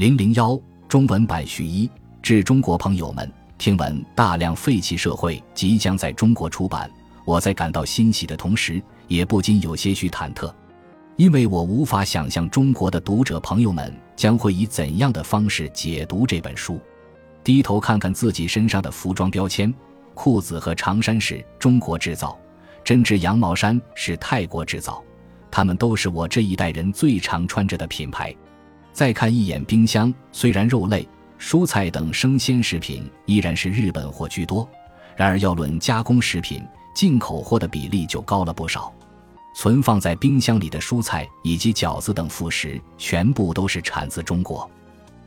[0.00, 0.58] 零零幺
[0.88, 1.86] 中文版序一
[2.22, 6.90] 致中国朋友们，听闻大量废弃社会即将在中国出版，
[7.26, 10.50] 我在感到欣喜的同时，也不禁有些许忐忑，
[11.16, 16.80] 因为我无法想象中国的读者朋友们将会以怎样的方式解读这本书。
[17.44, 19.70] 低头看看自己身上的服装标签，
[20.14, 22.38] 裤子和长衫是中国制造，
[22.82, 25.04] 针织羊毛衫是泰国制造，
[25.50, 28.34] 它们都是我这一代人最常穿着的品牌。
[28.92, 31.08] 再看一眼冰箱，虽然肉类、
[31.38, 34.68] 蔬菜等生鲜食品依然是日本货居多，
[35.16, 36.62] 然而要论加工食品，
[36.94, 38.92] 进口货的比例就高了不少。
[39.54, 44.68] 存放在冰箱里的蔬菜以及饺子等副食，全部都是产自中国。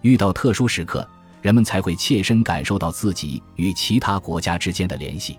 [0.02, 1.07] 遇到特殊时刻，
[1.41, 5.38] 人们才会切身感受到自己与其他国家之间的联系。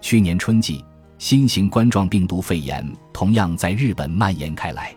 [0.00, 0.84] 去年春季，
[1.18, 4.94] 新型冠状病毒肺炎同样在日本蔓延开来，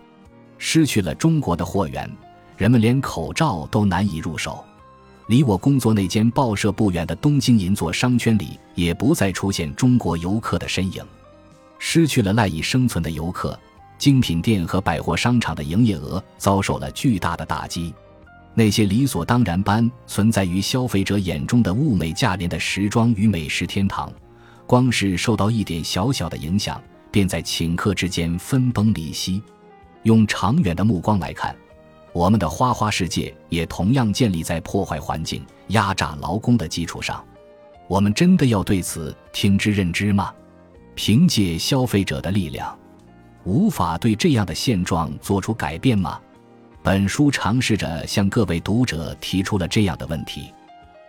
[0.58, 2.10] 失去了中国的货源。
[2.58, 4.66] 人们连口罩都难以入手，
[5.28, 11.06] 离我工作那间报社不远的东京银座商圈里，也不再出现中国游客的身影。
[11.78, 13.58] 失去了赖以生存的游客，
[14.00, 17.94] 精品店和百货商场的营业额遭受了巨大的打击。
[18.56, 24.12] 那些理所当然般存在于消费者眼中的物美价廉的时装与美食天堂，
[24.66, 29.44] 光是受到一点小小的影响，便在顷刻之间分崩离析。
[30.02, 31.56] 用长远的目光来看。
[32.18, 37.24] 我们的花花世界也同样建立在破坏环境、压榨劳工的基础上。
[37.88, 40.34] 我们真的要对此听之任之吗？
[40.96, 42.76] 凭借消费者的力量，
[43.44, 46.20] 无法对这样的现状做出改变吗？
[46.82, 50.52] 本书尝试着向各位读者提出了这样的问题。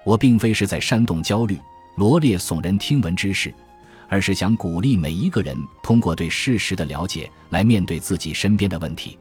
[0.04, 1.58] 我并非是在煽动焦虑、
[1.96, 3.50] 罗列耸人听闻之事，
[4.10, 9.18] 而是想鼓励每一个人通过对事实的了解来面对自己身边的问题。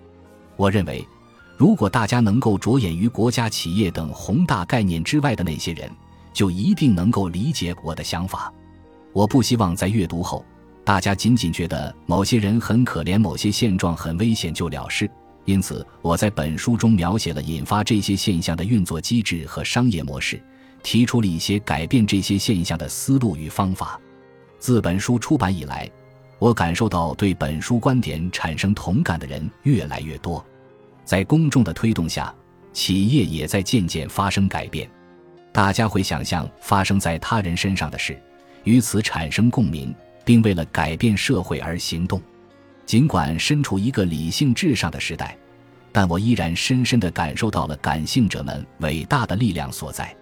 [0.58, 1.08] 我认为。
[1.58, 5.90] 如果大家能够着眼于国家、企业等宏大概念之外的那些人，
[6.32, 8.54] 就一定能够理解我的想法。
[9.12, 10.46] 我不希望在阅读后，
[10.86, 15.10] 大家仅仅觉得某些人很可怜、某些现状很危险就了事。
[15.46, 20.40] 因此，我在本书中描写了引发这些现象的运作机制和商业模式，
[20.84, 24.00] 提出了一些改变这些现象的思路与方法。
[24.60, 25.90] 自本书出版以来，
[26.38, 30.46] 我感受到对本书观点产生同感的人越来越多。
[31.08, 32.36] 在公众的推动下，
[32.74, 34.90] 企业也在渐渐发生改变。
[35.54, 38.22] 大家会想象发生在他人身上的事，
[38.66, 42.22] 与此产生共鸣，并为了改变社会而行动。
[42.86, 45.38] 尽管身处一个理性至上的时代，
[45.94, 50.14] 但我依然深深地感受到了感性者们伟大的力量所在。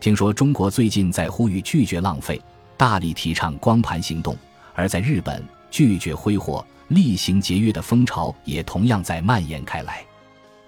[0.00, 2.40] 听说中国最近在呼吁拒绝浪费，
[2.78, 4.34] 大力提倡光盘行动；
[4.74, 10.02] 而在日本，拒绝挥霍、厉行节约的风潮也同样在蔓延开来。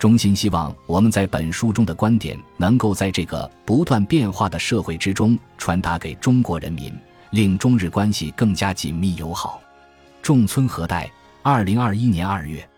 [0.04, 6.92] 衷心希望我们在本书中的观点能够在这个不断变化的社会之中传达给中国人民，
[7.30, 9.62] 令中日关系更加紧密友好。
[10.20, 11.10] 众村和代，
[11.42, 12.68] 二零二一年二月。